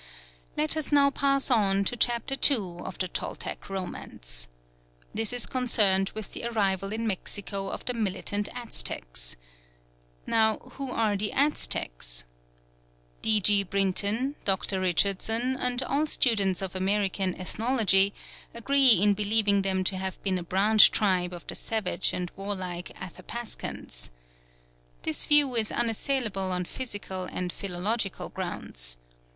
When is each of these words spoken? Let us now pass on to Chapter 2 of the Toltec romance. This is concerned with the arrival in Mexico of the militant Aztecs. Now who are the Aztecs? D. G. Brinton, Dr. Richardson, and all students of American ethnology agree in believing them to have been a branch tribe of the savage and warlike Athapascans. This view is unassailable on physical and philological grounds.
Let 0.57 0.75
us 0.75 0.91
now 0.91 1.11
pass 1.11 1.51
on 1.51 1.83
to 1.85 1.95
Chapter 1.95 2.35
2 2.35 2.79
of 2.85 2.97
the 2.97 3.07
Toltec 3.07 3.69
romance. 3.69 4.47
This 5.13 5.31
is 5.31 5.45
concerned 5.45 6.09
with 6.15 6.31
the 6.31 6.43
arrival 6.45 6.91
in 6.91 7.05
Mexico 7.05 7.69
of 7.69 7.85
the 7.85 7.93
militant 7.93 8.49
Aztecs. 8.55 9.35
Now 10.25 10.57
who 10.73 10.89
are 10.89 11.15
the 11.15 11.31
Aztecs? 11.31 12.25
D. 13.21 13.39
G. 13.41 13.61
Brinton, 13.61 14.33
Dr. 14.43 14.79
Richardson, 14.81 15.55
and 15.55 15.83
all 15.83 16.07
students 16.07 16.63
of 16.63 16.75
American 16.75 17.39
ethnology 17.39 18.11
agree 18.55 18.93
in 19.03 19.13
believing 19.13 19.61
them 19.61 19.83
to 19.83 19.97
have 19.97 20.19
been 20.23 20.39
a 20.39 20.43
branch 20.43 20.89
tribe 20.89 21.31
of 21.31 21.45
the 21.45 21.53
savage 21.53 22.11
and 22.11 22.31
warlike 22.35 22.91
Athapascans. 22.99 24.09
This 25.03 25.27
view 25.27 25.55
is 25.55 25.71
unassailable 25.71 26.51
on 26.51 26.65
physical 26.65 27.25
and 27.25 27.53
philological 27.53 28.29
grounds. 28.29 28.97